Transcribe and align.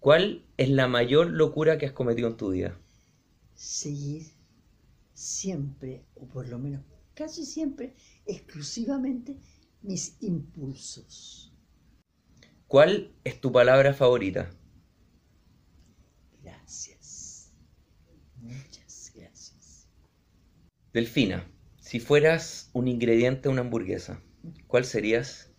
¿Cuál 0.00 0.44
es 0.56 0.68
la 0.70 0.88
mayor 0.88 1.30
locura 1.30 1.78
que 1.78 1.86
has 1.86 1.92
cometido 1.92 2.26
en 2.28 2.36
tu 2.36 2.50
vida? 2.50 2.76
Seguir 3.54 4.26
siempre, 5.14 6.04
o 6.14 6.26
por 6.26 6.48
lo 6.48 6.58
menos 6.58 6.82
casi 7.14 7.44
siempre, 7.44 7.94
exclusivamente 8.26 9.36
mis 9.82 10.16
impulsos. 10.20 11.54
¿Cuál 12.66 13.12
es 13.24 13.40
tu 13.40 13.52
palabra 13.52 13.94
favorita? 13.94 14.50
Gracias. 16.42 17.52
Muchas 18.40 19.12
gracias. 19.14 19.88
Delfina, 20.92 21.46
si 21.78 22.00
fueras 22.00 22.70
un 22.72 22.88
ingrediente 22.88 23.42
de 23.42 23.48
una 23.50 23.60
hamburguesa, 23.60 24.22
¿cuál 24.66 24.84
serías? 24.84 25.50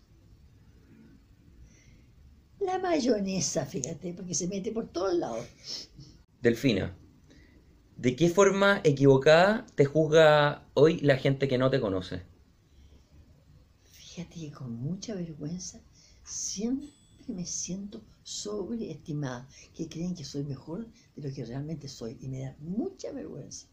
La 2.60 2.78
mayonesa, 2.78 3.66
fíjate, 3.66 4.14
porque 4.14 4.34
se 4.34 4.46
mete 4.46 4.70
por 4.70 4.88
todos 4.88 5.14
lados. 5.14 5.44
Delfina, 6.40 6.96
¿de 7.96 8.14
qué 8.14 8.28
forma 8.28 8.80
equivocada 8.84 9.66
te 9.74 9.84
juzga 9.84 10.68
hoy 10.74 10.98
la 11.00 11.16
gente 11.16 11.48
que 11.48 11.58
no 11.58 11.70
te 11.70 11.80
conoce? 11.80 12.22
Fíjate 13.84 14.40
que 14.40 14.52
con 14.52 14.74
mucha 14.74 15.14
vergüenza 15.14 15.80
siempre 16.24 16.88
me 17.28 17.46
siento 17.46 18.04
sobreestimada, 18.22 19.48
que 19.74 19.88
creen 19.88 20.14
que 20.14 20.24
soy 20.24 20.44
mejor 20.44 20.86
de 21.16 21.28
lo 21.28 21.34
que 21.34 21.44
realmente 21.44 21.88
soy 21.88 22.16
y 22.20 22.28
me 22.28 22.40
da 22.40 22.56
mucha 22.60 23.10
vergüenza. 23.12 23.66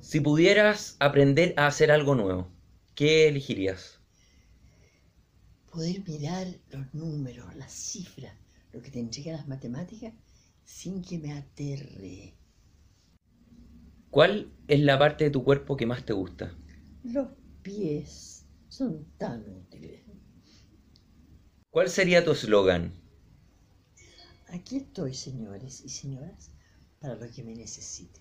Si 0.00 0.20
pudieras 0.20 0.96
aprender 1.00 1.54
a 1.56 1.66
hacer 1.66 1.90
algo 1.90 2.14
nuevo, 2.14 2.53
¿qué 2.94 3.28
elegirías? 3.28 4.00
Poder 5.70 6.06
mirar 6.06 6.46
los 6.70 6.94
números, 6.94 7.54
las 7.56 7.72
cifras, 7.72 8.34
lo 8.72 8.80
que 8.80 8.90
te 8.90 9.00
entregan 9.00 9.36
las 9.36 9.48
matemáticas, 9.48 10.14
sin 10.64 11.02
que 11.02 11.18
me 11.18 11.32
aterre. 11.32 12.34
¿Cuál 14.10 14.52
es 14.68 14.80
la 14.80 14.98
parte 14.98 15.24
de 15.24 15.30
tu 15.30 15.42
cuerpo 15.42 15.76
que 15.76 15.86
más 15.86 16.04
te 16.04 16.12
gusta? 16.12 16.56
Los 17.02 17.28
pies 17.62 18.46
son 18.68 19.04
tan 19.18 19.40
útiles. 19.48 20.02
¿Cuál 21.70 21.88
sería 21.88 22.24
tu 22.24 22.30
eslogan? 22.30 22.94
Aquí 24.48 24.76
estoy, 24.76 25.14
señores 25.14 25.82
y 25.84 25.88
señoras, 25.88 26.52
para 27.00 27.16
lo 27.16 27.28
que 27.28 27.42
me 27.42 27.56
necesite. 27.56 28.20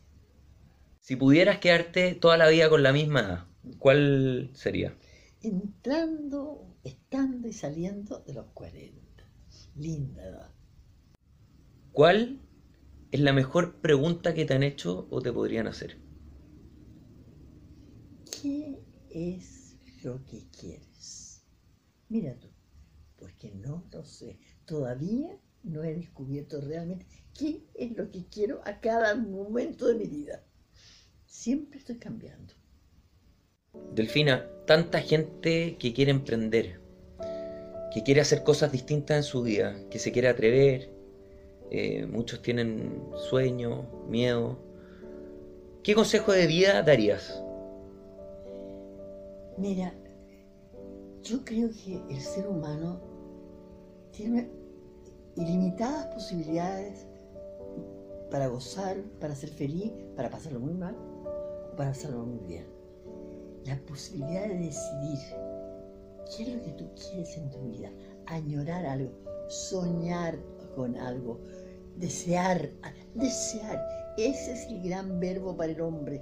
Si 1.00 1.16
pudieras 1.16 1.60
quedarte 1.60 2.16
toda 2.16 2.38
la 2.38 2.48
vida 2.50 2.70
con 2.70 2.82
la 2.82 2.92
misma 2.92 3.53
¿cuál 3.80 4.52
sería? 4.54 4.98
Entrando, 5.42 6.78
estando 6.84 7.48
y 7.48 7.54
saliendo 7.54 8.20
de 8.20 8.34
los 8.34 8.46
40. 8.54 9.02
Linda 9.76 10.24
edad. 10.24 10.52
¿Cuál 11.92 12.42
es 13.12 13.20
la 13.20 13.34
mejor 13.34 13.82
pregunta 13.82 14.34
que 14.34 14.46
te 14.46 14.54
han 14.54 14.64
hecho 14.64 15.08
o 15.10 15.22
te 15.22 15.32
podrían 15.32 15.68
hacer? 15.68 15.98
¿Qué 18.42 18.80
es 19.10 19.78
lo 20.04 20.24
que 20.26 20.48
quieres? 20.50 21.44
Mira 22.10 22.36
tú, 22.40 22.48
porque 23.18 23.52
no 23.52 23.84
lo 23.92 24.04
sé. 24.06 24.40
Todavía 24.66 25.38
no 25.64 25.84
he 25.84 25.94
descubierto 25.94 26.62
realmente 26.62 27.06
qué 27.34 27.66
es 27.76 27.96
lo 27.96 28.12
que 28.12 28.26
quiero 28.26 28.62
a 28.66 28.80
cada 28.80 29.16
momento 29.16 29.88
de 29.88 29.96
mi 29.96 30.08
vida. 30.08 30.44
Siempre 31.26 31.80
estoy 31.80 31.98
cambiando. 31.98 32.54
Delfina, 33.94 34.50
tanta 34.66 35.00
gente 35.02 35.78
que 35.78 35.94
quiere 35.94 36.10
emprender, 36.12 36.80
que 37.94 38.02
quiere 38.04 38.22
hacer 38.22 38.44
cosas 38.44 38.72
distintas 38.72 39.18
en 39.18 39.24
su 39.24 39.44
vida, 39.44 39.76
que 39.92 40.00
se 40.00 40.12
quiere 40.12 40.30
atrever, 40.30 40.90
eh, 41.70 42.06
muchos 42.08 42.42
tienen 42.42 43.04
sueños, 43.30 43.86
miedo. 44.08 44.58
¿Qué 45.84 45.94
consejo 45.94 46.32
de 46.32 46.48
vida 46.48 46.82
darías? 46.82 47.44
Mira, 49.58 49.94
yo 51.22 51.46
creo 51.46 51.70
que 51.70 52.02
el 52.10 52.22
ser 52.22 52.48
humano 52.48 53.00
tiene 54.12 54.50
ilimitadas 55.36 56.08
posibilidades 56.08 57.06
para 58.32 58.48
gozar, 58.48 58.98
para 59.20 59.36
ser 59.36 59.50
feliz, 59.50 59.92
para 60.16 60.30
pasarlo 60.30 60.60
muy 60.60 60.74
mal 60.74 60.96
o 61.72 61.76
para 61.76 61.92
hacerlo 61.92 62.26
muy 62.26 62.40
bien. 62.48 62.83
La 63.66 63.80
posibilidad 63.86 64.48
de 64.48 64.58
decidir 64.58 65.20
qué 66.36 66.44
es 66.44 66.50
lo 66.50 66.64
que 66.64 66.72
tú 66.72 66.90
quieres 66.96 67.38
en 67.38 67.50
tu 67.50 67.60
vida, 67.70 67.92
añorar 68.26 68.86
algo, 68.86 69.12
soñar 69.48 70.38
con 70.76 70.96
algo, 70.98 71.40
desear, 71.98 72.70
desear. 73.16 73.82
Ese 74.18 74.54
es 74.54 74.68
el 74.68 74.82
gran 74.84 75.20
verbo 75.20 75.56
para 75.56 75.72
el 75.72 75.82
hombre, 75.82 76.22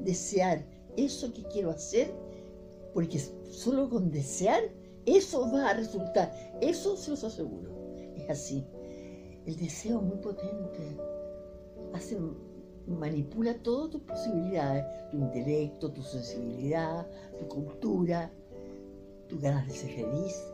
desear 0.00 0.64
eso 0.96 1.32
que 1.32 1.42
quiero 1.44 1.70
hacer, 1.70 2.12
porque 2.94 3.18
solo 3.18 3.88
con 3.88 4.10
desear 4.10 4.62
eso 5.06 5.50
va 5.50 5.70
a 5.70 5.74
resultar, 5.74 6.32
eso 6.60 6.96
se 6.96 7.10
los 7.10 7.24
aseguro. 7.24 7.70
Es 8.16 8.28
así. 8.28 8.66
El 9.46 9.56
deseo 9.56 9.98
es 9.98 10.04
muy 10.04 10.18
potente. 10.18 10.98
Hace, 11.94 12.18
manipula 12.90 13.54
todas 13.62 13.90
tus 13.90 14.02
posibilidades, 14.02 14.84
tu 15.10 15.18
intelecto, 15.18 15.90
tu 15.92 16.02
sensibilidad, 16.02 17.06
tu 17.38 17.46
cultura, 17.48 18.30
tus 19.28 19.40
ganas 19.40 19.66
de 19.66 19.74
ser 19.74 19.90
feliz. 19.90 20.52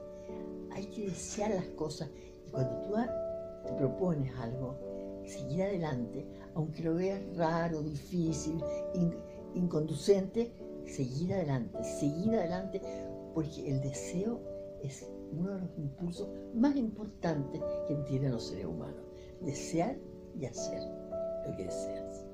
Hay 0.72 0.86
que 0.86 1.06
desear 1.06 1.50
las 1.50 1.66
cosas. 1.70 2.10
Y 2.46 2.50
cuando 2.50 2.76
tú 2.82 2.94
te 3.66 3.72
propones 3.74 4.32
algo, 4.38 4.76
seguir 5.24 5.62
adelante, 5.62 6.26
aunque 6.54 6.82
lo 6.82 6.94
veas 6.94 7.20
raro, 7.36 7.82
difícil, 7.82 8.62
inconducente, 9.54 10.52
seguir 10.86 11.34
adelante, 11.34 11.82
seguir 11.84 12.34
adelante, 12.34 12.80
porque 13.32 13.70
el 13.70 13.80
deseo 13.80 14.40
es 14.82 15.08
uno 15.32 15.54
de 15.54 15.60
los 15.60 15.78
impulsos 15.78 16.28
más 16.54 16.76
importantes 16.76 17.60
que 17.88 17.94
tienen 18.06 18.32
los 18.32 18.44
seres 18.44 18.66
humanos. 18.66 19.02
Desear 19.40 19.96
y 20.38 20.46
hacer 20.46 20.82
lo 21.46 21.56
que 21.56 21.64
deseas. 21.64 22.33